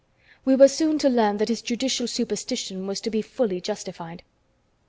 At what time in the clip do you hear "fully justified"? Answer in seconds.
3.21-4.23